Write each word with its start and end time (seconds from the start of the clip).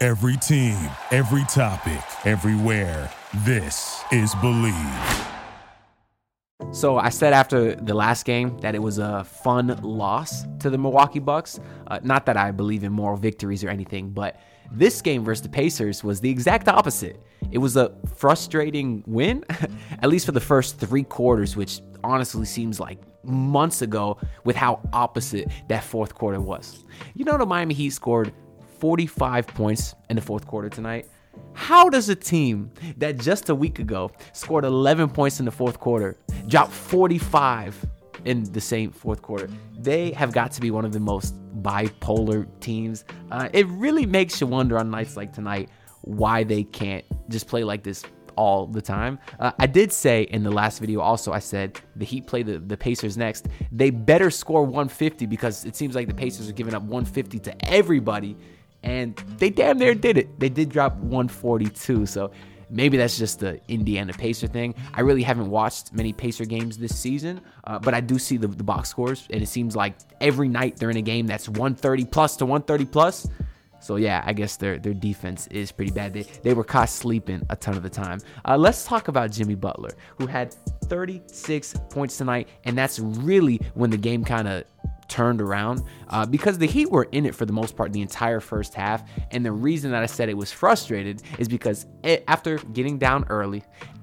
Every 0.00 0.36
team, 0.36 0.76
every 1.12 1.44
topic, 1.44 2.02
everywhere. 2.26 3.08
This 3.44 4.02
is 4.10 4.34
Believe. 4.40 4.74
So 6.72 6.98
I 6.98 7.10
said 7.10 7.32
after 7.32 7.76
the 7.76 7.94
last 7.94 8.24
game 8.24 8.58
that 8.58 8.74
it 8.74 8.80
was 8.80 8.98
a 8.98 9.22
fun 9.22 9.68
loss 9.84 10.46
to 10.58 10.68
the 10.68 10.78
Milwaukee 10.78 11.20
Bucks. 11.20 11.60
Uh, 11.86 12.00
not 12.02 12.26
that 12.26 12.36
I 12.36 12.50
believe 12.50 12.82
in 12.82 12.92
moral 12.92 13.16
victories 13.16 13.62
or 13.62 13.68
anything, 13.68 14.10
but 14.10 14.40
this 14.72 15.00
game 15.00 15.22
versus 15.22 15.42
the 15.42 15.48
Pacers 15.48 16.02
was 16.02 16.20
the 16.20 16.28
exact 16.30 16.66
opposite. 16.66 17.22
It 17.52 17.58
was 17.58 17.76
a 17.76 17.94
frustrating 18.16 19.04
win, 19.06 19.44
at 20.02 20.08
least 20.08 20.26
for 20.26 20.32
the 20.32 20.40
first 20.40 20.76
three 20.80 21.04
quarters, 21.04 21.54
which 21.54 21.80
honestly 22.02 22.46
seems 22.46 22.80
like 22.80 22.98
months 23.24 23.80
ago 23.80 24.18
with 24.44 24.56
how 24.56 24.80
opposite 24.92 25.52
that 25.68 25.84
fourth 25.84 26.16
quarter 26.16 26.40
was. 26.40 26.84
You 27.14 27.24
know, 27.24 27.38
the 27.38 27.46
Miami 27.46 27.74
Heat 27.74 27.90
scored 27.90 28.32
45 28.78 29.46
points 29.48 29.94
in 30.10 30.16
the 30.16 30.22
fourth 30.22 30.46
quarter 30.46 30.68
tonight. 30.68 31.08
How 31.52 31.88
does 31.88 32.08
a 32.08 32.14
team 32.14 32.70
that 32.98 33.18
just 33.18 33.48
a 33.48 33.54
week 33.54 33.78
ago 33.78 34.10
scored 34.32 34.64
11 34.64 35.10
points 35.10 35.38
in 35.38 35.44
the 35.44 35.50
fourth 35.50 35.80
quarter 35.80 36.16
drop 36.46 36.70
45 36.70 37.86
in 38.24 38.44
the 38.52 38.60
same 38.60 38.90
fourth 38.90 39.22
quarter? 39.22 39.48
They 39.78 40.12
have 40.12 40.32
got 40.32 40.52
to 40.52 40.60
be 40.60 40.70
one 40.70 40.84
of 40.84 40.92
the 40.92 41.00
most 41.00 41.34
bipolar 41.62 42.46
teams. 42.60 43.04
Uh, 43.30 43.48
it 43.52 43.66
really 43.68 44.06
makes 44.06 44.40
you 44.40 44.46
wonder 44.46 44.78
on 44.78 44.90
nights 44.90 45.16
like 45.16 45.32
tonight 45.32 45.70
why 46.02 46.44
they 46.44 46.64
can't 46.64 47.04
just 47.28 47.48
play 47.48 47.64
like 47.64 47.82
this 47.82 48.04
all 48.36 48.66
the 48.66 48.82
time. 48.82 49.18
Uh, 49.38 49.52
I 49.58 49.66
did 49.66 49.92
say 49.92 50.22
in 50.22 50.42
the 50.42 50.50
last 50.50 50.78
video 50.78 51.00
also, 51.00 51.32
I 51.32 51.38
said 51.38 51.80
the 51.96 52.04
Heat 52.04 52.26
play 52.26 52.42
the, 52.42 52.58
the 52.58 52.76
Pacers 52.76 53.16
next. 53.16 53.48
They 53.72 53.90
better 53.90 54.30
score 54.30 54.64
150 54.64 55.26
because 55.26 55.64
it 55.64 55.76
seems 55.76 55.94
like 55.94 56.08
the 56.08 56.14
Pacers 56.14 56.48
are 56.48 56.52
giving 56.52 56.74
up 56.74 56.82
150 56.82 57.38
to 57.40 57.70
everybody. 57.70 58.36
And 58.84 59.16
they 59.38 59.50
damn 59.50 59.78
near 59.78 59.94
did 59.94 60.18
it. 60.18 60.38
They 60.38 60.50
did 60.50 60.68
drop 60.68 60.94
142. 60.98 62.04
So 62.06 62.30
maybe 62.70 62.96
that's 62.96 63.18
just 63.18 63.40
the 63.40 63.58
Indiana 63.68 64.12
Pacer 64.12 64.46
thing. 64.46 64.74
I 64.92 65.00
really 65.00 65.22
haven't 65.22 65.48
watched 65.48 65.92
many 65.94 66.12
Pacer 66.12 66.44
games 66.44 66.76
this 66.76 66.96
season, 66.96 67.40
uh, 67.64 67.78
but 67.78 67.94
I 67.94 68.00
do 68.00 68.18
see 68.18 68.36
the, 68.36 68.46
the 68.46 68.62
box 68.62 68.90
scores. 68.90 69.26
And 69.30 69.42
it 69.42 69.46
seems 69.46 69.74
like 69.74 69.96
every 70.20 70.48
night 70.48 70.76
they're 70.76 70.90
in 70.90 70.98
a 70.98 71.02
game 71.02 71.26
that's 71.26 71.48
130 71.48 72.04
plus 72.04 72.36
to 72.36 72.44
130 72.44 72.84
plus. 72.84 73.26
So 73.80 73.96
yeah, 73.96 74.22
I 74.24 74.32
guess 74.32 74.56
their 74.56 74.78
their 74.78 74.94
defense 74.94 75.46
is 75.48 75.70
pretty 75.70 75.90
bad. 75.90 76.14
They, 76.14 76.22
they 76.42 76.54
were 76.54 76.64
caught 76.64 76.88
sleeping 76.88 77.42
a 77.50 77.56
ton 77.56 77.76
of 77.76 77.82
the 77.82 77.90
time. 77.90 78.18
Uh, 78.46 78.56
let's 78.56 78.86
talk 78.86 79.08
about 79.08 79.30
Jimmy 79.30 79.56
Butler, 79.56 79.92
who 80.18 80.26
had 80.26 80.54
36 80.84 81.74
points 81.90 82.16
tonight, 82.16 82.48
and 82.64 82.78
that's 82.78 82.98
really 82.98 83.60
when 83.74 83.90
the 83.90 83.98
game 83.98 84.24
kind 84.24 84.48
of 84.48 84.64
turned 85.08 85.40
around 85.40 85.82
uh, 86.08 86.26
because 86.26 86.58
the 86.58 86.66
Heat 86.66 86.90
were 86.90 87.08
in 87.12 87.26
it 87.26 87.34
for 87.34 87.46
the 87.46 87.52
most 87.52 87.76
part 87.76 87.92
the 87.92 88.02
entire 88.02 88.40
first 88.40 88.74
half. 88.74 89.08
And 89.30 89.44
the 89.44 89.52
reason 89.52 89.90
that 89.92 90.02
I 90.02 90.06
said 90.06 90.28
it 90.28 90.36
was 90.36 90.52
frustrated 90.52 91.22
is 91.38 91.48
because 91.48 91.86
it, 92.02 92.24
after 92.28 92.58
getting 92.58 92.98
down 92.98 93.24
early, 93.28 93.62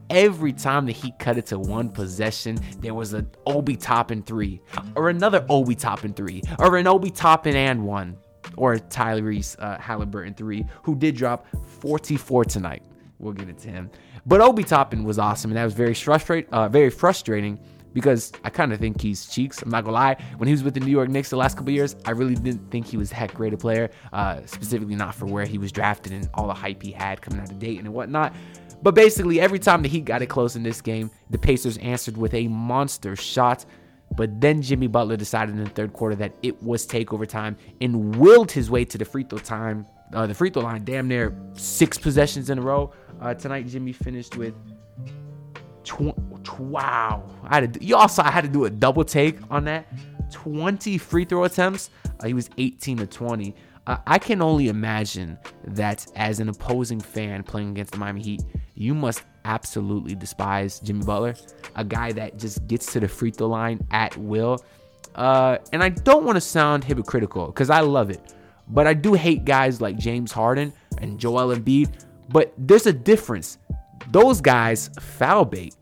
every 0.10 0.54
time 0.54 0.86
the 0.86 0.94
Heat 0.94 1.18
cut 1.20 1.38
it 1.38 1.48
to 1.48 1.60
one 1.60 1.90
possession, 1.90 2.60
there 2.80 2.94
was 2.94 3.14
an 3.14 3.30
Obi 3.46 3.76
Toppin 3.76 4.22
three, 4.22 4.62
or 4.96 5.10
another 5.10 5.46
Obi 5.50 5.76
Toppin 5.76 6.14
three, 6.14 6.42
or 6.60 6.78
an 6.78 6.88
Obi 6.88 7.10
Toppin 7.10 7.56
and 7.56 7.86
one 7.86 8.18
or 8.58 8.76
Tyrese 8.76 9.56
uh, 9.60 9.78
Haliburton 9.78 10.36
three, 10.36 10.66
who 10.84 10.96
did 10.96 11.16
drop 11.16 11.48
44 11.80 12.46
tonight. 12.46 12.84
We'll 13.20 13.34
get 13.34 13.50
into 13.50 13.70
him. 13.70 13.90
But 14.26 14.42
Obi 14.42 14.64
Toppin 14.64 15.04
was 15.04 15.20
awesome, 15.20 15.52
and 15.52 15.58
that 15.58 15.64
was 15.64 15.74
very 15.74 15.94
frustrate, 15.94 16.48
uh, 16.52 16.70
very 16.70 16.90
frustrating 16.90 17.60
because 17.94 18.32
I 18.44 18.50
kind 18.50 18.74
of 18.74 18.80
think 18.80 19.02
he's 19.02 19.28
cheeks. 19.28 19.62
I'm 19.62 19.70
not 19.70 19.84
gonna 19.84 19.96
lie. 19.96 20.18
When 20.38 20.48
he 20.48 20.54
was 20.54 20.64
with 20.64 20.74
the 20.74 20.80
New 20.80 20.92
York 20.92 21.10
Knicks 21.10 21.30
the 21.30 21.38
last 21.38 21.58
couple 21.58 21.72
years, 21.72 21.96
I 22.06 22.12
really 22.12 22.36
didn't 22.36 22.72
think 22.72 22.86
he 22.88 22.98
was 22.98 23.12
heck 23.12 23.34
great 23.34 23.54
a 23.54 23.58
player. 23.58 23.90
Uh, 24.14 24.42
specifically, 24.46 24.96
not 24.96 25.16
for 25.16 25.26
where 25.26 25.46
he 25.46 25.58
was 25.58 25.72
drafted 25.72 26.14
and 26.14 26.30
all 26.34 26.48
the 26.48 26.54
hype 26.54 26.82
he 26.82 26.92
had 26.92 27.22
coming 27.22 27.40
out 27.40 27.52
of 27.52 27.60
Dayton 27.60 27.86
and 27.86 27.94
whatnot. 27.94 28.34
But 28.82 28.96
basically, 28.96 29.40
every 29.40 29.60
time 29.60 29.84
the 29.84 29.90
Heat 29.90 30.06
got 30.06 30.22
it 30.22 30.28
close 30.28 30.56
in 30.56 30.64
this 30.64 30.82
game, 30.82 31.12
the 31.30 31.38
Pacers 31.38 31.78
answered 31.78 32.18
with 32.18 32.34
a 32.34 32.48
monster 32.48 33.16
shot. 33.16 33.66
But 34.16 34.42
then 34.42 34.62
Jimmy 34.62 34.88
Butler 34.88 35.16
decided 35.16 35.56
in 35.56 35.64
the 35.64 35.70
third 35.70 35.94
quarter 35.94 36.16
that 36.16 36.34
it 36.42 36.62
was 36.62 36.86
takeover 36.86 37.28
time 37.28 37.56
and 37.80 38.16
willed 38.18 38.52
his 38.52 38.70
way 38.70 38.84
to 38.86 38.98
the 38.98 39.06
free 39.06 39.24
throw 39.24 39.38
time, 39.38 39.86
uh, 40.14 40.28
the 40.28 40.34
free 40.34 40.50
throw 40.50 40.64
line, 40.64 40.84
damn 40.84 41.08
near 41.08 41.34
six 41.54 41.98
possessions 41.98 42.50
in 42.50 42.58
a 42.58 42.62
row. 42.62 42.92
Uh, 43.22 43.34
tonight, 43.34 43.68
Jimmy 43.68 43.94
finished 43.94 44.36
with 44.36 44.54
wow. 46.60 47.30
I 47.44 47.56
had 47.56 47.74
to, 47.74 47.84
you 47.84 47.96
also 47.96 48.22
I 48.24 48.32
had 48.32 48.44
to 48.44 48.50
do 48.50 48.66
a 48.66 48.70
double 48.70 49.04
take 49.04 49.38
on 49.50 49.66
that. 49.66 49.88
20 50.32 50.98
free 50.98 51.26
throw 51.26 51.44
attempts. 51.44 51.90
Uh, 52.20 52.28
he 52.28 52.34
was 52.34 52.50
18 52.58 52.98
to 52.98 53.08
20. 53.08 53.56
Uh, 53.88 53.98
I 54.06 54.20
can 54.20 54.42
only 54.42 54.70
imagine 54.70 55.38
that 55.66 56.06
as 56.16 56.40
an 56.40 56.50
opposing 56.50 57.00
fan 57.00 57.44
playing 57.44 57.72
against 57.72 57.94
the 57.94 57.98
Miami 57.98 58.22
Heat, 58.22 58.44
you 58.76 58.94
must 58.94 59.24
absolutely 59.46 60.16
despise 60.16 60.80
Jimmy 60.80 61.04
Butler, 61.04 61.36
a 61.76 61.84
guy 61.84 62.12
that 62.12 62.38
just 62.38 62.66
gets 62.68 62.92
to 62.94 63.00
the 63.00 63.08
free 63.08 63.32
throw 63.32 63.48
line 63.48 63.86
at 63.92 64.16
will. 64.18 64.64
Uh, 65.16 65.58
and 65.74 65.84
I 65.84 65.90
don't 65.90 66.24
want 66.24 66.38
to 66.38 66.42
sound 66.42 66.84
hypocritical 66.84 67.48
because 67.48 67.70
I 67.70 67.82
love 67.82 68.10
it, 68.10 68.34
but 68.70 68.88
I 68.88 68.94
do 68.94 69.14
hate 69.14 69.46
guys 69.46 69.82
like 69.82 69.98
James 69.98 70.32
Harden 70.32 70.72
and 71.00 71.20
Joel 71.20 71.56
Embiid. 71.56 71.92
But 72.30 72.54
there's 72.58 72.86
a 72.86 72.94
difference. 72.94 73.58
Those 74.10 74.42
guys 74.42 74.90
foul 75.00 75.46
bait. 75.46 75.76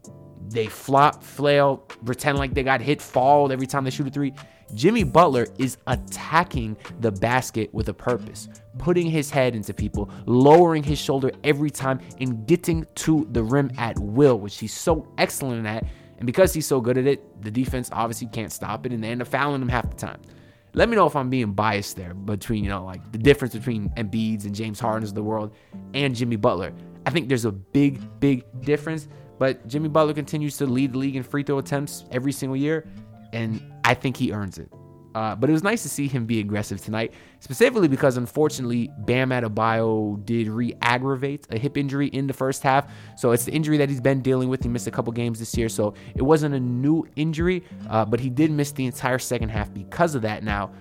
They 0.49 0.65
flop, 0.65 1.23
flail, 1.23 1.77
pretend 1.77 2.37
like 2.39 2.53
they 2.53 2.63
got 2.63 2.81
hit, 2.81 3.01
fall 3.01 3.51
every 3.51 3.67
time 3.67 3.83
they 3.83 3.91
shoot 3.91 4.07
a 4.07 4.09
three. 4.09 4.33
Jimmy 4.73 5.03
Butler 5.03 5.47
is 5.57 5.77
attacking 5.87 6.77
the 6.99 7.11
basket 7.11 7.73
with 7.73 7.89
a 7.89 7.93
purpose, 7.93 8.49
putting 8.77 9.07
his 9.07 9.29
head 9.31 9.55
into 9.55 9.73
people, 9.73 10.11
lowering 10.25 10.83
his 10.83 10.99
shoulder 10.99 11.31
every 11.43 11.69
time, 11.69 11.99
and 12.19 12.45
getting 12.47 12.85
to 12.95 13.27
the 13.31 13.43
rim 13.43 13.71
at 13.77 13.97
will, 13.99 14.39
which 14.39 14.59
he's 14.59 14.73
so 14.73 15.07
excellent 15.17 15.65
at. 15.65 15.85
And 16.17 16.25
because 16.25 16.53
he's 16.53 16.67
so 16.67 16.81
good 16.81 16.97
at 16.97 17.07
it, 17.07 17.41
the 17.41 17.51
defense 17.51 17.89
obviously 17.91 18.27
can't 18.27 18.51
stop 18.51 18.85
it, 18.85 18.91
and 18.91 19.03
they 19.03 19.09
end 19.09 19.21
up 19.21 19.27
fouling 19.27 19.61
him 19.61 19.69
half 19.69 19.89
the 19.89 19.95
time. 19.95 20.21
Let 20.73 20.87
me 20.87 20.95
know 20.95 21.07
if 21.07 21.15
I'm 21.15 21.31
being 21.31 21.53
biased 21.53 21.95
there 21.95 22.13
between, 22.13 22.63
you 22.63 22.69
know, 22.69 22.85
like 22.85 23.11
the 23.11 23.17
difference 23.17 23.55
between 23.55 23.89
Embiid's 23.91 24.45
and 24.45 24.53
James 24.53 24.79
Harden's 24.79 25.09
of 25.09 25.15
the 25.15 25.23
world 25.23 25.55
and 25.95 26.15
Jimmy 26.15 26.35
Butler. 26.35 26.73
I 27.05 27.09
think 27.09 27.29
there's 27.29 27.45
a 27.45 27.51
big, 27.51 28.01
big 28.19 28.43
difference. 28.61 29.07
But 29.39 29.65
Jimmy 29.67 29.87
Butler 29.87 30.13
continues 30.13 30.57
to 30.57 30.65
lead 30.65 30.93
the 30.93 30.97
league 30.97 31.15
in 31.15 31.23
free 31.23 31.43
throw 31.43 31.59
attempts 31.59 32.03
every 32.11 32.33
single 32.33 32.57
year, 32.57 32.85
and 33.31 33.61
I 33.85 33.93
think 33.93 34.17
he 34.17 34.33
earns 34.33 34.57
it. 34.57 34.69
Uh, 35.15 35.33
but 35.33 35.49
it 35.49 35.53
was 35.53 35.63
nice 35.63 35.81
to 35.81 35.89
see 35.89 36.07
him 36.07 36.25
be 36.25 36.39
aggressive 36.39 36.79
tonight, 36.81 37.13
specifically 37.39 37.87
because 37.87 38.17
unfortunately 38.17 38.91
Bam 38.99 39.29
Adebayo 39.29 40.23
did 40.23 40.47
re-aggravate 40.47 41.47
a 41.49 41.57
hip 41.57 41.77
injury 41.77 42.07
in 42.07 42.27
the 42.27 42.33
first 42.33 42.61
half. 42.61 42.91
So 43.17 43.31
it's 43.31 43.45
the 43.45 43.51
injury 43.51 43.77
that 43.77 43.89
he's 43.89 44.01
been 44.01 44.21
dealing 44.21 44.49
with. 44.49 44.61
He 44.61 44.69
missed 44.69 44.87
a 44.87 44.91
couple 44.91 45.11
games 45.13 45.39
this 45.39 45.57
year, 45.57 45.67
so 45.69 45.95
it 46.15 46.21
wasn't 46.21 46.53
a 46.53 46.59
new 46.59 47.07
injury, 47.15 47.63
uh, 47.89 48.05
but 48.05 48.19
he 48.19 48.29
did 48.29 48.51
miss 48.51 48.71
the 48.71 48.85
entire 48.85 49.19
second 49.19 49.49
half 49.49 49.73
because 49.73 50.15
of 50.15 50.21
that. 50.23 50.43
Now, 50.43 50.71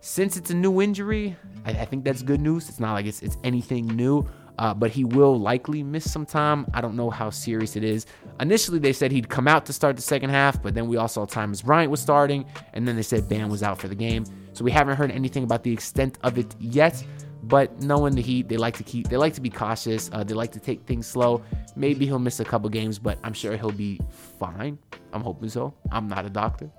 since 0.00 0.36
it's 0.36 0.50
a 0.50 0.54
new 0.54 0.80
injury, 0.80 1.36
I, 1.64 1.70
I 1.70 1.84
think 1.84 2.02
that's 2.02 2.22
good 2.22 2.40
news. 2.40 2.68
It's 2.68 2.80
not 2.80 2.94
like 2.94 3.06
it's, 3.06 3.22
it's 3.22 3.36
anything 3.44 3.86
new 3.86 4.26
uh, 4.58 4.74
but 4.74 4.90
he 4.90 5.04
will 5.04 5.38
likely 5.38 5.82
miss 5.82 6.10
some 6.10 6.26
time. 6.26 6.66
I 6.72 6.80
don't 6.80 6.96
know 6.96 7.10
how 7.10 7.30
serious 7.30 7.76
it 7.76 7.84
is. 7.84 8.06
Initially, 8.40 8.78
they 8.78 8.92
said 8.92 9.12
he'd 9.12 9.28
come 9.28 9.48
out 9.48 9.66
to 9.66 9.72
start 9.72 9.96
the 9.96 10.02
second 10.02 10.30
half, 10.30 10.62
but 10.62 10.74
then 10.74 10.88
we 10.88 10.96
all 10.96 11.08
saw 11.08 11.26
Thomas 11.26 11.62
Bryant 11.62 11.90
was 11.90 12.00
starting, 12.00 12.44
and 12.72 12.86
then 12.86 12.96
they 12.96 13.02
said 13.02 13.28
Bam 13.28 13.48
was 13.48 13.62
out 13.62 13.78
for 13.78 13.88
the 13.88 13.94
game. 13.94 14.24
So 14.52 14.64
we 14.64 14.70
haven't 14.70 14.96
heard 14.96 15.10
anything 15.10 15.44
about 15.44 15.62
the 15.62 15.72
extent 15.72 16.18
of 16.22 16.38
it 16.38 16.54
yet. 16.58 17.04
But 17.42 17.80
knowing 17.80 18.16
the 18.16 18.22
Heat, 18.22 18.48
they 18.48 18.56
like 18.56 18.76
to 18.78 18.82
keep, 18.82 19.08
they 19.08 19.16
like 19.16 19.34
to 19.34 19.40
be 19.40 19.50
cautious. 19.50 20.10
Uh, 20.12 20.24
they 20.24 20.34
like 20.34 20.50
to 20.52 20.58
take 20.58 20.84
things 20.84 21.06
slow. 21.06 21.42
Maybe 21.76 22.04
he'll 22.04 22.18
miss 22.18 22.40
a 22.40 22.44
couple 22.44 22.68
games, 22.70 22.98
but 22.98 23.18
I'm 23.22 23.34
sure 23.34 23.56
he'll 23.56 23.70
be 23.70 24.00
fine. 24.40 24.78
I'm 25.12 25.20
hoping 25.22 25.48
so. 25.48 25.72
I'm 25.92 26.08
not 26.08 26.26
a 26.26 26.30
doctor, 26.30 26.70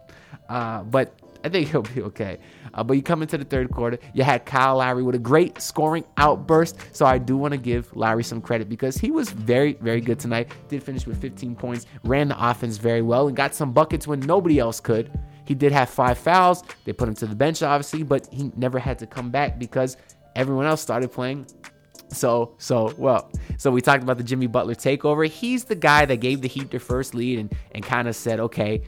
uh, 0.50 0.83
but 0.83 1.18
I 1.47 1.49
think 1.49 1.69
he'll 1.69 1.81
be 1.81 2.01
okay. 2.01 2.39
Uh, 2.73 2.83
but 2.83 2.95
you 2.95 3.01
come 3.01 3.21
into 3.21 3.38
the 3.38 3.45
third 3.45 3.71
quarter, 3.71 3.97
you 4.13 4.23
had 4.23 4.45
Kyle 4.45 4.77
Lowry 4.77 5.01
with 5.01 5.15
a 5.15 5.19
great 5.19 5.61
scoring 5.61 6.03
outburst. 6.17 6.77
So 6.91 7.05
I 7.05 7.17
do 7.17 7.38
want 7.38 7.53
to 7.53 7.57
give 7.57 7.95
Lowry 7.95 8.23
some 8.23 8.41
credit 8.41 8.67
because 8.67 8.97
he 8.97 9.11
was 9.11 9.29
very, 9.29 9.73
very 9.73 10.01
good 10.01 10.19
tonight. 10.19 10.51
Did 10.67 10.83
finish 10.83 11.07
with 11.07 11.21
15 11.21 11.55
points, 11.55 11.85
ran 12.03 12.27
the 12.27 12.49
offense 12.49 12.77
very 12.77 13.01
well, 13.01 13.29
and 13.29 13.38
got 13.38 13.55
some 13.55 13.71
buckets 13.71 14.05
when 14.07 14.19
nobody 14.19 14.59
else 14.59 14.81
could. 14.81 15.09
He 15.45 15.55
did 15.55 15.71
have 15.71 15.89
five 15.89 16.17
fouls. 16.17 16.63
They 16.83 16.91
put 16.91 17.07
him 17.07 17.15
to 17.15 17.25
the 17.25 17.35
bench, 17.35 17.63
obviously, 17.63 18.03
but 18.03 18.27
he 18.29 18.51
never 18.57 18.77
had 18.77 18.99
to 18.99 19.07
come 19.07 19.31
back 19.31 19.57
because 19.57 19.95
everyone 20.35 20.65
else 20.65 20.81
started 20.81 21.13
playing 21.13 21.47
so, 22.09 22.55
so, 22.57 22.94
well, 22.97 23.29
so 23.57 23.69
we 23.71 23.81
talked 23.81 24.03
about 24.03 24.17
the 24.17 24.23
Jimmy 24.23 24.47
Butler 24.47 24.75
takeover. 24.75 25.27
He's 25.27 25.65
the 25.65 25.75
guy 25.75 26.05
that 26.05 26.17
gave 26.17 26.41
the 26.41 26.47
Heat 26.47 26.71
their 26.71 26.79
first 26.79 27.13
lead 27.13 27.39
and, 27.39 27.55
and 27.73 27.83
kind 27.83 28.07
of 28.07 28.15
said, 28.15 28.39
okay, 28.39 28.83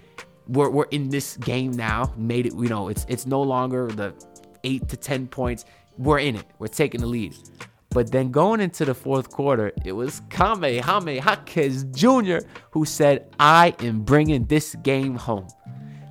we're, 0.49 0.69
we're 0.69 0.85
in 0.85 1.09
this 1.09 1.37
game 1.37 1.71
now. 1.71 2.13
Made 2.17 2.47
it, 2.47 2.53
you 2.53 2.67
know, 2.67 2.89
it's 2.89 3.05
it's 3.07 3.25
no 3.25 3.41
longer 3.41 3.87
the 3.87 4.13
eight 4.63 4.87
to 4.89 4.97
10 4.97 5.27
points. 5.27 5.65
We're 5.97 6.19
in 6.19 6.35
it. 6.35 6.45
We're 6.59 6.67
taking 6.67 7.01
the 7.01 7.07
lead. 7.07 7.35
But 7.91 8.11
then 8.11 8.29
going 8.31 8.59
into 8.59 8.85
the 8.85 8.93
fourth 8.93 9.31
quarter, 9.31 9.71
it 9.83 9.93
was 9.93 10.21
Jaquez 10.31 11.85
Jr. 11.91 12.37
who 12.71 12.85
said, 12.85 13.27
I 13.39 13.73
am 13.79 14.01
bringing 14.01 14.45
this 14.45 14.75
game 14.75 15.15
home. 15.15 15.47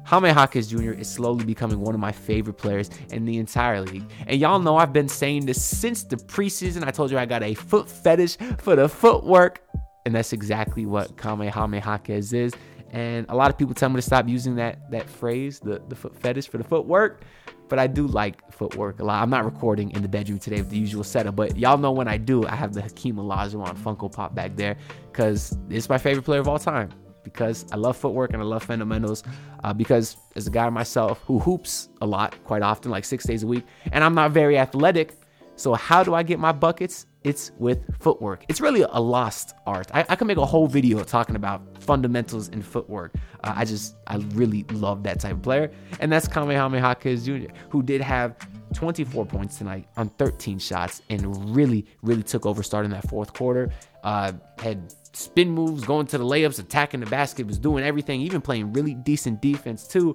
Jaime 0.04 0.30
Jaquez 0.30 0.68
Jr. 0.68 0.92
is 0.92 1.08
slowly 1.08 1.44
becoming 1.44 1.80
one 1.80 1.94
of 1.94 2.00
my 2.00 2.10
favorite 2.10 2.54
players 2.54 2.90
in 3.12 3.26
the 3.26 3.36
entire 3.36 3.82
league. 3.82 4.10
And 4.26 4.40
y'all 4.40 4.58
know 4.58 4.76
I've 4.76 4.92
been 4.92 5.08
saying 5.08 5.46
this 5.46 5.62
since 5.62 6.02
the 6.02 6.16
preseason. 6.16 6.82
I 6.84 6.90
told 6.90 7.10
you 7.10 7.18
I 7.18 7.26
got 7.26 7.42
a 7.42 7.54
foot 7.54 7.88
fetish 7.88 8.38
for 8.58 8.74
the 8.74 8.88
footwork. 8.88 9.62
And 10.06 10.14
that's 10.14 10.32
exactly 10.32 10.86
what 10.86 11.18
Kame 11.18 11.46
Jaime 11.46 11.78
Jaquez 11.78 12.32
is. 12.32 12.54
And 12.90 13.26
a 13.28 13.36
lot 13.36 13.50
of 13.50 13.58
people 13.58 13.74
tell 13.74 13.88
me 13.88 13.96
to 13.96 14.02
stop 14.02 14.28
using 14.28 14.56
that 14.56 14.90
that 14.90 15.08
phrase, 15.08 15.60
the, 15.60 15.82
the 15.88 15.94
foot 15.94 16.16
fetish 16.16 16.48
for 16.48 16.58
the 16.58 16.64
footwork. 16.64 17.22
But 17.68 17.78
I 17.78 17.86
do 17.86 18.06
like 18.06 18.50
footwork 18.50 19.00
a 19.00 19.04
lot. 19.04 19.22
I'm 19.22 19.28
not 19.28 19.44
recording 19.44 19.90
in 19.90 20.00
the 20.00 20.08
bedroom 20.08 20.38
today 20.38 20.56
with 20.56 20.70
the 20.70 20.78
usual 20.78 21.04
setup, 21.04 21.36
but 21.36 21.56
y'all 21.56 21.76
know 21.76 21.92
when 21.92 22.08
I 22.08 22.16
do, 22.16 22.46
I 22.46 22.56
have 22.56 22.72
the 22.72 22.80
Hakeem 22.80 23.16
Olajuwon 23.16 23.76
Funko 23.76 24.10
Pop 24.10 24.34
back 24.34 24.56
there 24.56 24.78
because 25.12 25.56
it's 25.68 25.88
my 25.88 25.98
favorite 25.98 26.22
player 26.22 26.40
of 26.40 26.48
all 26.48 26.58
time 26.58 26.88
because 27.24 27.66
I 27.70 27.76
love 27.76 27.96
footwork 27.96 28.32
and 28.32 28.42
I 28.42 28.44
love 28.46 28.62
fundamentals. 28.62 29.22
Uh, 29.64 29.72
because 29.72 30.16
as 30.36 30.46
a 30.46 30.50
guy 30.50 30.68
myself 30.70 31.20
who 31.26 31.38
hoops 31.38 31.90
a 32.00 32.06
lot, 32.06 32.34
quite 32.44 32.62
often, 32.62 32.90
like 32.90 33.04
six 33.04 33.24
days 33.24 33.42
a 33.42 33.46
week, 33.46 33.64
and 33.92 34.02
I'm 34.02 34.14
not 34.14 34.30
very 34.30 34.58
athletic. 34.58 35.14
So 35.56 35.74
how 35.74 36.02
do 36.02 36.14
I 36.14 36.22
get 36.22 36.38
my 36.38 36.52
buckets? 36.52 37.06
It's 37.28 37.52
with 37.58 37.80
footwork. 38.00 38.46
It's 38.48 38.58
really 38.58 38.80
a 38.88 38.98
lost 38.98 39.54
art. 39.66 39.90
I, 39.92 40.02
I 40.08 40.16
can 40.16 40.26
make 40.26 40.38
a 40.38 40.46
whole 40.46 40.66
video 40.66 41.04
talking 41.04 41.36
about 41.36 41.60
fundamentals 41.78 42.48
in 42.48 42.62
footwork. 42.62 43.14
Uh, 43.44 43.52
I 43.54 43.66
just, 43.66 43.96
I 44.06 44.16
really 44.32 44.64
love 44.72 45.02
that 45.02 45.20
type 45.20 45.32
of 45.32 45.42
player. 45.42 45.70
And 46.00 46.10
that's 46.10 46.26
Kamehameha 46.26 46.96
Jr., 47.02 47.52
who 47.68 47.82
did 47.82 48.00
have 48.00 48.34
24 48.72 49.26
points 49.26 49.58
tonight 49.58 49.86
on 49.98 50.08
13 50.08 50.58
shots 50.58 51.02
and 51.10 51.54
really, 51.54 51.84
really 52.00 52.22
took 52.22 52.46
over 52.46 52.62
starting 52.62 52.90
that 52.92 53.06
fourth 53.10 53.34
quarter. 53.34 53.70
Uh, 54.04 54.32
had 54.58 54.94
spin 55.12 55.50
moves, 55.50 55.84
going 55.84 56.06
to 56.06 56.18
the 56.18 56.24
layups, 56.24 56.58
attacking 56.58 57.00
the 57.00 57.06
basket, 57.06 57.46
was 57.46 57.58
doing 57.58 57.84
everything, 57.84 58.20
even 58.20 58.40
playing 58.40 58.72
really 58.72 58.94
decent 58.94 59.40
defense 59.40 59.86
too. 59.86 60.14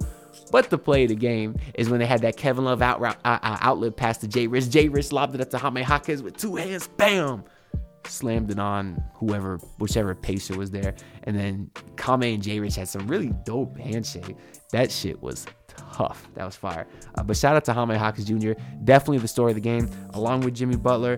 But 0.51 0.69
the 0.69 0.77
play 0.77 1.03
of 1.03 1.09
the 1.09 1.15
game 1.15 1.55
is 1.75 1.89
when 1.89 1.99
they 1.99 2.05
had 2.05 2.21
that 2.21 2.37
Kevin 2.37 2.65
Love 2.65 2.81
out, 2.81 3.01
uh, 3.01 3.15
uh, 3.23 3.57
outlet 3.61 3.95
pass 3.95 4.17
to 4.19 4.27
Jay 4.27 4.47
Rich. 4.47 4.69
Jay 4.69 4.87
Rich 4.87 5.11
lobbed 5.11 5.35
it 5.35 5.41
up 5.41 5.49
to 5.51 5.57
Jaime 5.57 5.81
Jaquez 5.81 6.23
with 6.23 6.37
two 6.37 6.55
hands, 6.55 6.87
bam! 6.87 7.43
Slammed 8.05 8.51
it 8.51 8.59
on 8.59 9.01
whoever, 9.13 9.57
whichever 9.79 10.13
pacer 10.13 10.57
was 10.57 10.71
there. 10.71 10.93
And 11.23 11.37
then 11.37 11.71
Kame 11.95 12.23
and 12.23 12.43
Jay 12.43 12.59
Rich 12.59 12.75
had 12.75 12.89
some 12.89 13.07
really 13.07 13.31
dope 13.45 13.77
handshake. 13.77 14.35
That 14.71 14.91
shit 14.91 15.21
was 15.21 15.45
tough. 15.93 16.27
That 16.33 16.45
was 16.45 16.55
fire. 16.55 16.87
Uh, 17.15 17.23
but 17.23 17.37
shout 17.37 17.55
out 17.55 17.63
to 17.65 17.73
Jaime 17.73 17.95
Jaquez 17.95 18.25
Jr. 18.25 18.53
Definitely 18.83 19.19
the 19.19 19.27
story 19.27 19.51
of 19.51 19.55
the 19.55 19.61
game, 19.61 19.89
along 20.13 20.41
with 20.41 20.53
Jimmy 20.53 20.75
Butler. 20.75 21.17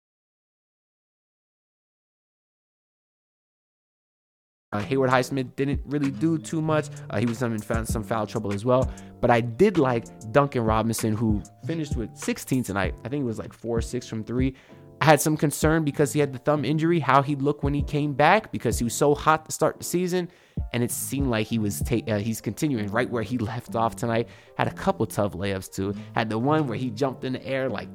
Uh, 4.73 4.79
Haywood 4.79 5.09
Highsmith 5.09 5.53
didn't 5.57 5.81
really 5.85 6.11
do 6.11 6.37
too 6.37 6.61
much. 6.61 6.87
Uh, 7.09 7.19
he 7.19 7.25
was 7.25 7.41
in 7.41 7.59
some 7.85 8.03
foul 8.03 8.25
trouble 8.25 8.53
as 8.53 8.63
well. 8.63 8.89
But 9.19 9.29
I 9.29 9.41
did 9.41 9.77
like 9.77 10.05
Duncan 10.31 10.63
Robinson, 10.63 11.13
who 11.13 11.43
finished 11.65 11.97
with 11.97 12.15
16 12.15 12.63
tonight. 12.63 12.95
I 13.03 13.09
think 13.09 13.21
it 13.23 13.25
was 13.25 13.37
like 13.37 13.51
four 13.51 13.81
six 13.81 14.07
from 14.07 14.23
three. 14.23 14.55
I 15.01 15.05
had 15.05 15.19
some 15.19 15.35
concern 15.35 15.83
because 15.83 16.13
he 16.13 16.19
had 16.19 16.31
the 16.31 16.37
thumb 16.37 16.63
injury, 16.63 16.99
how 16.99 17.21
he'd 17.21 17.41
look 17.41 17.63
when 17.63 17.73
he 17.73 17.81
came 17.81 18.13
back 18.13 18.51
because 18.51 18.77
he 18.77 18.83
was 18.83 18.93
so 18.93 19.13
hot 19.13 19.45
to 19.45 19.51
start 19.51 19.79
the 19.79 19.83
season, 19.83 20.29
and 20.73 20.83
it 20.83 20.91
seemed 20.91 21.27
like 21.27 21.47
he 21.47 21.57
was 21.57 21.81
ta- 21.81 22.01
uh, 22.07 22.19
he's 22.19 22.39
continuing 22.39 22.87
right 22.91 23.09
where 23.09 23.23
he 23.23 23.37
left 23.39 23.75
off 23.75 23.95
tonight. 23.95 24.29
Had 24.57 24.67
a 24.67 24.73
couple 24.73 25.05
tough 25.05 25.33
layups 25.33 25.73
too. 25.73 25.93
Had 26.15 26.29
the 26.29 26.37
one 26.37 26.67
where 26.67 26.77
he 26.77 26.91
jumped 26.91 27.25
in 27.25 27.33
the 27.33 27.45
air 27.45 27.67
like 27.67 27.89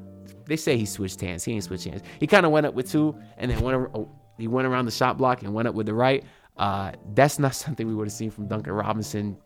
they 0.47 0.56
say 0.56 0.76
he 0.76 0.85
switched 0.85 1.21
hands. 1.21 1.42
He 1.45 1.52
ain't 1.52 1.64
switched 1.64 1.85
hands. 1.85 2.02
He 2.21 2.26
kind 2.26 2.45
of 2.45 2.52
went 2.52 2.66
up 2.66 2.75
with 2.75 2.90
two 2.90 3.16
and 3.38 3.50
then 3.50 3.61
went. 3.61 3.88
Oh, 3.95 4.11
he 4.38 4.49
went 4.49 4.66
around 4.66 4.85
the 4.85 4.90
shot 4.90 5.16
block 5.16 5.42
and 5.42 5.54
went 5.54 5.66
up 5.66 5.75
with 5.75 5.87
the 5.87 5.95
right. 5.95 6.25
Uh, 6.56 6.92
that's 7.14 7.38
not 7.38 7.54
something 7.64 7.86
we 7.86 7.94
would 7.94 8.06
have 8.06 8.12
seen 8.12 8.30
from 8.30 8.48
Duncan 8.48 8.72
Robinson 8.72 9.36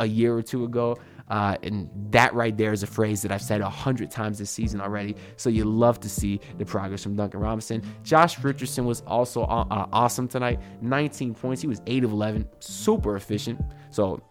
a 0.00 0.06
year 0.06 0.36
or 0.36 0.42
two 0.42 0.64
ago. 0.64 0.96
Uh, 1.28 1.56
and 1.62 1.90
that 2.10 2.32
right 2.32 2.56
there 2.56 2.72
is 2.72 2.82
a 2.82 2.86
phrase 2.86 3.20
that 3.20 3.30
I've 3.30 3.42
said 3.42 3.60
a 3.60 3.68
hundred 3.68 4.10
times 4.10 4.38
this 4.38 4.50
season 4.50 4.80
already. 4.80 5.14
So 5.36 5.50
you 5.50 5.64
love 5.64 6.00
to 6.00 6.08
see 6.08 6.40
the 6.56 6.64
progress 6.64 7.02
from 7.02 7.16
Duncan 7.16 7.40
Robinson. 7.40 7.82
Josh 8.02 8.42
Richardson 8.42 8.86
was 8.86 9.02
also 9.02 9.42
uh, 9.42 9.66
uh 9.70 9.86
awesome 9.92 10.26
tonight. 10.26 10.60
19 10.80 11.34
points. 11.34 11.60
He 11.60 11.68
was 11.68 11.82
8 11.86 12.04
of 12.04 12.12
11. 12.12 12.48
Super 12.60 13.16
efficient. 13.16 13.60
So 13.90 14.22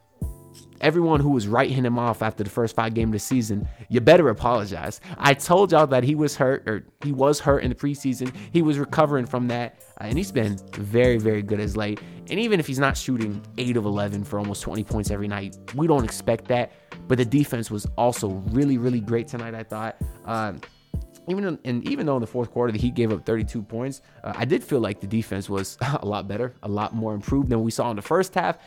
everyone 0.81 1.19
who 1.19 1.29
was 1.29 1.47
writing 1.47 1.83
him 1.83 1.97
off 1.97 2.21
after 2.21 2.43
the 2.43 2.49
first 2.49 2.75
five 2.75 2.93
games 2.93 3.09
of 3.09 3.13
the 3.13 3.19
season, 3.19 3.67
you 3.89 4.01
better 4.01 4.29
apologize. 4.29 4.99
I 5.17 5.33
told 5.33 5.71
y'all 5.71 5.87
that 5.87 6.03
he 6.03 6.15
was 6.15 6.35
hurt 6.35 6.67
or 6.67 6.83
he 7.03 7.11
was 7.11 7.39
hurt 7.39 7.63
in 7.63 7.69
the 7.69 7.75
preseason. 7.75 8.33
He 8.51 8.61
was 8.61 8.79
recovering 8.79 9.25
from 9.25 9.47
that, 9.47 9.81
uh, 9.99 10.05
and 10.05 10.17
he's 10.17 10.31
been 10.31 10.57
very, 10.73 11.17
very 11.17 11.41
good 11.41 11.59
as 11.59 11.77
late. 11.77 11.99
And 12.29 12.39
even 12.39 12.59
if 12.59 12.67
he's 12.67 12.79
not 12.79 12.97
shooting 12.97 13.41
8 13.57 13.77
of 13.77 13.85
11 13.85 14.23
for 14.23 14.39
almost 14.39 14.61
20 14.63 14.83
points 14.83 15.11
every 15.11 15.27
night, 15.27 15.57
we 15.75 15.87
don't 15.87 16.03
expect 16.03 16.47
that. 16.49 16.71
But 17.07 17.17
the 17.17 17.25
defense 17.25 17.71
was 17.71 17.87
also 17.97 18.29
really, 18.49 18.77
really 18.77 18.99
great 18.99 19.27
tonight, 19.27 19.55
I 19.55 19.63
thought. 19.63 19.97
Um, 20.25 20.61
even 21.29 21.43
in, 21.43 21.59
and 21.65 21.89
even 21.89 22.05
though 22.05 22.15
in 22.15 22.21
the 22.21 22.27
fourth 22.27 22.51
quarter 22.51 22.71
the 22.71 22.79
Heat 22.79 22.95
gave 22.95 23.11
up 23.11 23.25
32 23.25 23.61
points, 23.61 24.01
uh, 24.23 24.33
I 24.35 24.45
did 24.45 24.63
feel 24.63 24.79
like 24.79 24.99
the 24.99 25.07
defense 25.07 25.49
was 25.49 25.77
a 26.01 26.05
lot 26.05 26.27
better, 26.27 26.53
a 26.63 26.67
lot 26.67 26.95
more 26.95 27.13
improved 27.13 27.49
than 27.49 27.63
we 27.63 27.71
saw 27.71 27.89
in 27.89 27.95
the 27.95 28.01
first 28.01 28.33
half 28.33 28.57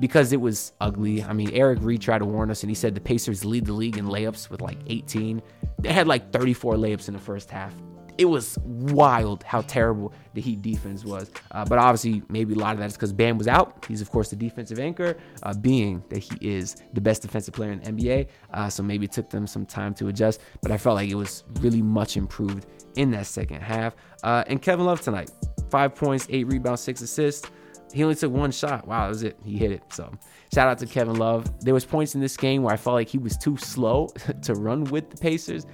because 0.00 0.32
it 0.32 0.40
was 0.40 0.72
ugly. 0.80 1.22
I 1.22 1.32
mean, 1.32 1.50
Eric 1.52 1.78
Reid 1.82 2.00
tried 2.00 2.18
to 2.18 2.24
warn 2.24 2.50
us 2.50 2.62
and 2.62 2.70
he 2.70 2.74
said 2.74 2.94
the 2.94 3.00
Pacers 3.00 3.44
lead 3.44 3.66
the 3.66 3.72
league 3.72 3.98
in 3.98 4.06
layups 4.06 4.50
with 4.50 4.62
like 4.62 4.78
18. 4.86 5.40
They 5.78 5.92
had 5.92 6.08
like 6.08 6.32
34 6.32 6.74
layups 6.74 7.08
in 7.08 7.14
the 7.14 7.20
first 7.20 7.50
half. 7.50 7.74
It 8.18 8.24
was 8.26 8.58
wild 8.64 9.42
how 9.44 9.62
terrible 9.62 10.12
the 10.34 10.42
Heat 10.42 10.60
defense 10.60 11.04
was. 11.04 11.30
Uh, 11.52 11.64
but 11.64 11.78
obviously, 11.78 12.22
maybe 12.28 12.52
a 12.52 12.56
lot 12.58 12.72
of 12.72 12.78
that 12.80 12.86
is 12.86 12.92
because 12.92 13.14
Bam 13.14 13.38
was 13.38 13.48
out. 13.48 13.86
He's, 13.88 14.02
of 14.02 14.10
course, 14.10 14.28
the 14.28 14.36
defensive 14.36 14.78
anchor, 14.78 15.16
uh, 15.42 15.54
being 15.54 16.02
that 16.10 16.18
he 16.18 16.36
is 16.42 16.76
the 16.92 17.00
best 17.00 17.22
defensive 17.22 17.54
player 17.54 17.72
in 17.72 17.80
the 17.80 17.90
NBA. 17.90 18.28
Uh, 18.52 18.68
so 18.68 18.82
maybe 18.82 19.06
it 19.06 19.12
took 19.12 19.30
them 19.30 19.46
some 19.46 19.64
time 19.64 19.94
to 19.94 20.08
adjust. 20.08 20.42
But 20.60 20.70
I 20.70 20.76
felt 20.76 20.96
like 20.96 21.08
it 21.08 21.14
was 21.14 21.44
really 21.60 21.80
much 21.80 22.18
improved 22.18 22.66
in 22.96 23.10
that 23.12 23.26
second 23.26 23.62
half. 23.62 23.94
Uh, 24.22 24.44
and 24.48 24.60
Kevin 24.60 24.84
Love 24.84 25.00
tonight, 25.00 25.30
five 25.70 25.94
points, 25.94 26.26
eight 26.28 26.46
rebounds, 26.46 26.82
six 26.82 27.00
assists. 27.00 27.50
He 27.92 28.02
only 28.02 28.14
took 28.14 28.32
one 28.32 28.52
shot. 28.52 28.86
Wow, 28.86 29.02
that 29.02 29.08
was 29.08 29.22
it. 29.22 29.36
He 29.44 29.56
hit 29.56 29.72
it. 29.72 29.82
So 29.92 30.12
shout 30.52 30.68
out 30.68 30.78
to 30.78 30.86
Kevin 30.86 31.16
Love. 31.16 31.46
There 31.60 31.74
was 31.74 31.84
points 31.84 32.14
in 32.14 32.20
this 32.20 32.36
game 32.36 32.62
where 32.62 32.72
I 32.72 32.76
felt 32.76 32.94
like 32.94 33.08
he 33.08 33.18
was 33.18 33.36
too 33.36 33.56
slow 33.56 34.08
to 34.42 34.54
run 34.54 34.84
with 34.84 35.10
the 35.10 35.16
Pacers, 35.16 35.66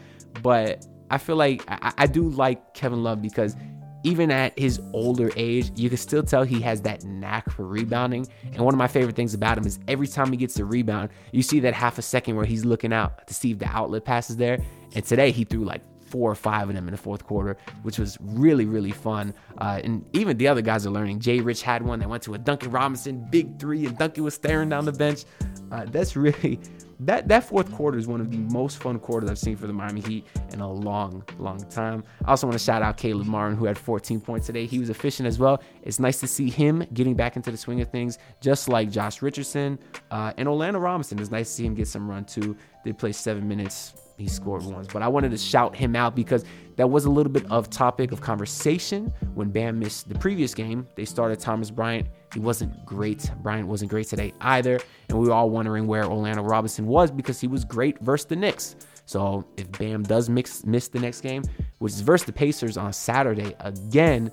but 0.42 0.86
I 1.10 1.18
feel 1.18 1.36
like 1.36 1.64
I, 1.68 1.92
I 1.98 2.06
do 2.06 2.28
like 2.28 2.74
Kevin 2.74 3.02
Love 3.02 3.22
because 3.22 3.56
even 4.06 4.30
at 4.30 4.56
his 4.56 4.80
older 4.92 5.32
age, 5.36 5.72
you 5.74 5.88
can 5.88 5.98
still 5.98 6.22
tell 6.22 6.44
he 6.44 6.60
has 6.60 6.80
that 6.82 7.02
knack 7.02 7.50
for 7.50 7.66
rebounding. 7.66 8.24
And 8.44 8.58
one 8.58 8.72
of 8.72 8.78
my 8.78 8.86
favorite 8.86 9.16
things 9.16 9.34
about 9.34 9.58
him 9.58 9.66
is 9.66 9.80
every 9.88 10.06
time 10.06 10.30
he 10.30 10.36
gets 10.36 10.54
the 10.54 10.64
rebound, 10.64 11.10
you 11.32 11.42
see 11.42 11.58
that 11.60 11.74
half 11.74 11.98
a 11.98 12.02
second 12.02 12.36
where 12.36 12.44
he's 12.44 12.64
looking 12.64 12.92
out 12.92 13.26
to 13.26 13.34
see 13.34 13.50
if 13.50 13.58
the 13.58 13.66
outlet 13.66 14.04
passes 14.04 14.36
there. 14.36 14.58
And 14.94 15.04
today 15.04 15.32
he 15.32 15.42
threw 15.42 15.64
like 15.64 15.82
four 16.06 16.30
or 16.30 16.34
five 16.34 16.68
of 16.68 16.74
them 16.74 16.88
in 16.88 16.92
the 16.92 16.98
fourth 16.98 17.24
quarter, 17.24 17.56
which 17.82 17.98
was 17.98 18.16
really, 18.20 18.64
really 18.64 18.92
fun. 18.92 19.34
Uh, 19.58 19.80
and 19.82 20.04
even 20.12 20.36
the 20.36 20.48
other 20.48 20.62
guys 20.62 20.86
are 20.86 20.90
learning. 20.90 21.20
Jay 21.20 21.40
Rich 21.40 21.62
had 21.62 21.82
one 21.82 21.98
that 21.98 22.08
went 22.08 22.22
to 22.24 22.34
a 22.34 22.38
Duncan 22.38 22.70
Robinson 22.70 23.26
big 23.30 23.58
three, 23.58 23.86
and 23.86 23.96
Duncan 23.98 24.24
was 24.24 24.34
staring 24.34 24.68
down 24.68 24.84
the 24.84 24.92
bench. 24.92 25.24
Uh, 25.70 25.84
that's 25.86 26.16
really 26.16 26.60
that 27.00 27.28
that 27.28 27.44
fourth 27.44 27.70
quarter 27.72 27.98
is 27.98 28.06
one 28.06 28.20
of 28.20 28.30
the 28.30 28.38
most 28.38 28.78
fun 28.78 28.98
quarters 28.98 29.28
I've 29.28 29.38
seen 29.38 29.56
for 29.56 29.66
the 29.66 29.72
Miami 29.72 30.00
Heat 30.00 30.26
in 30.52 30.60
a 30.60 30.70
long, 30.70 31.22
long 31.38 31.58
time. 31.68 32.02
I 32.24 32.30
also 32.30 32.46
want 32.46 32.58
to 32.58 32.64
shout 32.64 32.82
out 32.82 32.96
Caleb 32.96 33.26
Martin, 33.26 33.56
who 33.56 33.66
had 33.66 33.76
14 33.76 34.20
points 34.20 34.46
today. 34.46 34.66
He 34.66 34.78
was 34.78 34.88
efficient 34.88 35.26
as 35.26 35.38
well. 35.38 35.62
It's 35.86 36.00
nice 36.00 36.20
to 36.20 36.26
see 36.26 36.50
him 36.50 36.84
getting 36.92 37.14
back 37.14 37.36
into 37.36 37.50
the 37.50 37.56
swing 37.56 37.80
of 37.80 37.88
things, 37.90 38.18
just 38.40 38.68
like 38.68 38.90
Josh 38.90 39.22
Richardson 39.22 39.78
uh, 40.10 40.32
and 40.36 40.48
Orlando 40.48 40.80
Robinson. 40.80 41.18
It's 41.18 41.30
nice 41.30 41.48
to 41.48 41.54
see 41.54 41.66
him 41.66 41.74
get 41.74 41.88
some 41.88 42.10
run 42.10 42.24
too. 42.24 42.56
They 42.84 42.92
played 42.92 43.14
seven 43.14 43.46
minutes 43.48 43.94
he 44.16 44.28
scored 44.28 44.64
once. 44.64 44.88
But 44.92 45.02
I 45.02 45.08
wanted 45.08 45.30
to 45.30 45.36
shout 45.36 45.76
him 45.76 45.94
out 45.94 46.14
because 46.14 46.44
that 46.76 46.88
was 46.88 47.04
a 47.04 47.10
little 47.10 47.32
bit 47.32 47.44
of 47.50 47.70
topic 47.70 48.12
of 48.12 48.20
conversation 48.20 49.12
when 49.34 49.50
Bam 49.50 49.78
missed 49.78 50.08
the 50.08 50.14
previous 50.18 50.54
game. 50.54 50.86
They 50.94 51.04
started 51.04 51.38
Thomas 51.38 51.70
Bryant. 51.70 52.08
He 52.32 52.40
wasn't 52.40 52.84
great. 52.84 53.30
Bryant 53.42 53.68
wasn't 53.68 53.90
great 53.90 54.08
today 54.08 54.32
either. 54.40 54.78
And 55.08 55.18
we 55.18 55.28
were 55.28 55.34
all 55.34 55.50
wondering 55.50 55.86
where 55.86 56.04
Orlando 56.04 56.42
Robinson 56.42 56.86
was 56.86 57.10
because 57.10 57.40
he 57.40 57.46
was 57.46 57.64
great 57.64 57.98
versus 58.00 58.26
the 58.26 58.36
Knicks. 58.36 58.76
So 59.06 59.46
if 59.56 59.70
Bam 59.72 60.02
does 60.02 60.28
mix, 60.28 60.64
miss 60.64 60.88
the 60.88 60.98
next 60.98 61.20
game, 61.20 61.42
which 61.78 61.92
is 61.92 62.00
versus 62.00 62.26
the 62.26 62.32
Pacers 62.32 62.76
on 62.76 62.92
Saturday 62.92 63.54
again, 63.60 64.30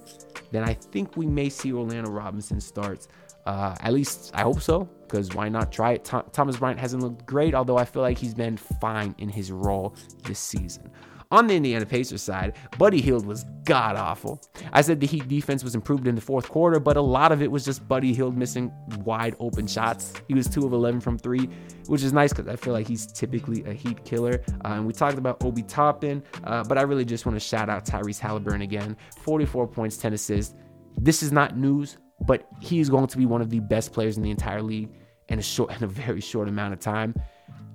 then 0.51 0.63
I 0.63 0.73
think 0.73 1.15
we 1.15 1.25
may 1.25 1.49
see 1.49 1.71
Orlando 1.71 2.11
Robinson 2.11 2.59
starts. 2.59 3.07
Uh, 3.45 3.75
at 3.81 3.93
least 3.93 4.31
I 4.33 4.41
hope 4.41 4.61
so, 4.61 4.89
because 5.03 5.33
why 5.35 5.49
not 5.49 5.71
try 5.71 5.93
it? 5.93 6.05
Thomas 6.05 6.57
Bryant 6.57 6.79
hasn't 6.79 7.03
looked 7.03 7.25
great, 7.25 7.53
although 7.53 7.77
I 7.77 7.85
feel 7.85 8.01
like 8.01 8.17
he's 8.17 8.33
been 8.33 8.57
fine 8.57 9.13
in 9.17 9.29
his 9.29 9.51
role 9.51 9.95
this 10.23 10.39
season. 10.39 10.89
On 11.33 11.47
the 11.47 11.55
Indiana 11.55 11.83
Pacers 11.85 12.21
side, 12.21 12.55
Buddy 12.77 13.01
Hield 13.01 13.25
was 13.25 13.43
god 13.65 13.95
awful. 13.95 14.39
I 14.71 14.81
said 14.81 14.99
the 14.99 15.07
Heat 15.07 15.27
defense 15.27 15.63
was 15.63 15.73
improved 15.73 16.07
in 16.07 16.13
the 16.13 16.21
fourth 16.21 16.47
quarter, 16.47 16.79
but 16.79 16.95
a 16.95 17.01
lot 17.01 17.31
of 17.31 17.41
it 17.41 17.49
was 17.49 17.65
just 17.65 17.87
Buddy 17.87 18.13
Hield 18.13 18.37
missing 18.37 18.71
wide 18.99 19.35
open 19.39 19.65
shots. 19.65 20.13
He 20.27 20.35
was 20.35 20.47
2 20.47 20.63
of 20.63 20.73
11 20.73 21.01
from 21.01 21.17
3, 21.17 21.49
which 21.87 22.03
is 22.03 22.13
nice 22.13 22.31
because 22.31 22.47
I 22.47 22.55
feel 22.55 22.73
like 22.73 22.87
he's 22.87 23.07
typically 23.07 23.63
a 23.65 23.73
Heat 23.73 24.05
killer. 24.05 24.43
Uh, 24.63 24.73
and 24.73 24.85
we 24.85 24.93
talked 24.93 25.17
about 25.17 25.43
Obi 25.43 25.63
Toppin, 25.63 26.21
uh, 26.43 26.63
but 26.65 26.77
I 26.77 26.83
really 26.83 27.03
just 27.03 27.25
want 27.25 27.35
to 27.35 27.39
shout 27.39 27.67
out 27.67 27.83
Tyrese 27.83 28.19
Haliburton 28.19 28.61
again 28.61 28.95
44 29.23 29.67
points, 29.67 29.97
10 29.97 30.13
assists. 30.13 30.53
This 30.97 31.23
is 31.23 31.31
not 31.31 31.57
news 31.57 31.97
but 32.25 32.47
he's 32.61 32.89
going 32.89 33.07
to 33.07 33.17
be 33.17 33.25
one 33.25 33.41
of 33.41 33.49
the 33.49 33.59
best 33.59 33.91
players 33.91 34.17
in 34.17 34.23
the 34.23 34.31
entire 34.31 34.61
league 34.61 34.89
in 35.29 35.39
a 35.39 35.41
short 35.41 35.71
in 35.77 35.83
a 35.83 35.87
very 35.87 36.21
short 36.21 36.47
amount 36.47 36.73
of 36.73 36.79
time. 36.79 37.15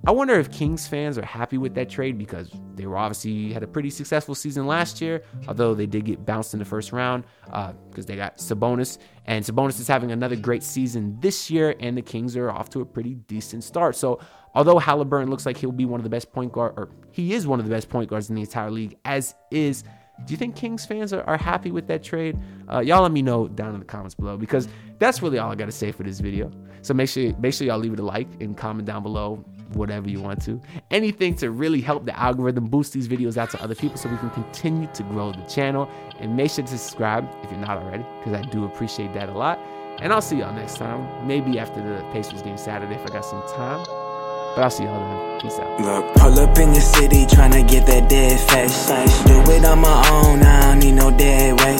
I 0.09 0.11
wonder 0.11 0.39
if 0.39 0.49
Kings 0.49 0.87
fans 0.87 1.19
are 1.19 1.23
happy 1.23 1.59
with 1.59 1.75
that 1.75 1.87
trade 1.87 2.17
because 2.17 2.49
they 2.73 2.87
were 2.87 2.97
obviously 2.97 3.53
had 3.53 3.61
a 3.61 3.67
pretty 3.67 3.91
successful 3.91 4.33
season 4.33 4.65
last 4.65 5.01
year, 5.01 5.21
although 5.47 5.75
they 5.75 5.85
did 5.85 6.03
get 6.03 6.25
bounced 6.25 6.53
in 6.55 6.59
the 6.59 6.65
first 6.65 6.91
round 6.91 7.25
because 7.45 8.05
uh, 8.05 8.07
they 8.07 8.15
got 8.15 8.37
Sabonis, 8.37 8.97
and 9.27 9.45
Sabonis 9.45 9.79
is 9.79 9.87
having 9.87 10.11
another 10.11 10.35
great 10.35 10.63
season 10.63 11.15
this 11.19 11.51
year, 11.51 11.75
and 11.79 11.95
the 11.95 12.01
Kings 12.01 12.35
are 12.35 12.49
off 12.49 12.71
to 12.71 12.81
a 12.81 12.85
pretty 12.87 13.13
decent 13.27 13.63
start. 13.63 13.95
So, 13.95 14.19
although 14.55 14.79
Haliburton 14.79 15.29
looks 15.29 15.45
like 15.45 15.57
he'll 15.57 15.71
be 15.71 15.85
one 15.85 15.99
of 15.99 16.03
the 16.03 16.09
best 16.09 16.33
point 16.33 16.53
guard, 16.53 16.73
or 16.75 16.89
he 17.11 17.35
is 17.35 17.45
one 17.45 17.59
of 17.59 17.67
the 17.67 17.71
best 17.71 17.87
point 17.87 18.09
guards 18.09 18.29
in 18.29 18.35
the 18.35 18.41
entire 18.41 18.71
league, 18.71 18.97
as 19.05 19.35
is 19.51 19.83
do 20.25 20.33
you 20.33 20.37
think 20.37 20.55
Kings 20.55 20.87
fans 20.87 21.13
are, 21.13 21.21
are 21.25 21.37
happy 21.37 21.69
with 21.69 21.85
that 21.85 22.01
trade? 22.01 22.35
Uh, 22.67 22.79
y'all 22.79 23.03
let 23.03 23.11
me 23.11 23.21
know 23.21 23.47
down 23.47 23.75
in 23.75 23.79
the 23.79 23.85
comments 23.85 24.15
below 24.15 24.37
because 24.37 24.67
that's 24.97 25.21
really 25.21 25.37
all 25.37 25.51
I 25.51 25.55
got 25.55 25.67
to 25.67 25.71
say 25.71 25.91
for 25.91 26.01
this 26.01 26.19
video. 26.19 26.51
So 26.81 26.95
make 26.95 27.09
sure 27.09 27.31
make 27.37 27.53
sure 27.53 27.67
y'all 27.67 27.77
leave 27.77 27.93
it 27.93 27.99
a 27.99 28.03
like 28.03 28.27
and 28.41 28.57
comment 28.57 28.87
down 28.87 29.03
below 29.03 29.45
whatever 29.73 30.09
you 30.09 30.21
want 30.21 30.41
to. 30.45 30.61
Anything 30.91 31.35
to 31.35 31.51
really 31.51 31.81
help 31.81 32.05
the 32.05 32.17
algorithm 32.17 32.67
boost 32.67 32.93
these 32.93 33.07
videos 33.07 33.37
out 33.37 33.49
to 33.51 33.61
other 33.61 33.75
people 33.75 33.97
so 33.97 34.09
we 34.09 34.17
can 34.17 34.29
continue 34.31 34.87
to 34.93 35.03
grow 35.03 35.31
the 35.31 35.43
channel. 35.43 35.89
And 36.19 36.35
make 36.35 36.51
sure 36.51 36.65
to 36.65 36.77
subscribe 36.77 37.27
if 37.43 37.51
you're 37.51 37.59
not 37.59 37.77
already 37.77 38.05
because 38.19 38.33
I 38.33 38.41
do 38.49 38.65
appreciate 38.65 39.13
that 39.13 39.29
a 39.29 39.33
lot. 39.33 39.59
And 40.01 40.13
I'll 40.13 40.21
see 40.21 40.37
y'all 40.37 40.53
next 40.53 40.77
time. 40.77 41.27
Maybe 41.27 41.59
after 41.59 41.81
the 41.81 42.01
Pacers 42.11 42.41
game 42.41 42.57
Saturday 42.57 42.95
if 42.95 43.01
I 43.01 43.13
got 43.13 43.25
some 43.25 43.41
time. 43.49 43.85
But 44.55 44.63
I'll 44.63 44.69
see 44.69 44.83
y'all 44.83 44.99
then. 44.99 45.41
Peace 45.41 45.59
out. 45.59 45.79
Look, 45.79 46.15
pull 46.15 46.39
up 46.39 46.57
in 46.57 46.73
your 46.73 46.81
city 46.81 47.25
trying 47.25 47.51
to 47.51 47.63
get 47.63 47.85
that 47.87 48.09
dead 48.09 48.39
face. 48.49 48.87
Do 49.23 49.51
it 49.51 49.63
on 49.63 49.79
my 49.79 50.09
own, 50.09 50.41
I 50.41 50.71
don't 50.71 50.79
need 50.79 50.93
no 50.93 51.11
dead 51.11 51.59
weight. 51.61 51.79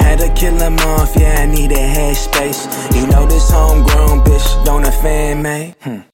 Had 0.00 0.20
to 0.20 0.32
kill 0.32 0.58
him 0.58 0.78
off, 0.78 1.14
yeah, 1.16 1.40
I 1.40 1.46
need 1.46 1.72
a 1.72 1.76
head 1.76 2.16
space. 2.16 2.66
You 2.94 3.06
know 3.08 3.26
this 3.26 3.50
homegrown 3.50 4.20
bitch 4.20 4.64
don't 4.64 4.84
offend 4.84 5.42
me. 5.42 5.74
Hmm. 5.80 6.13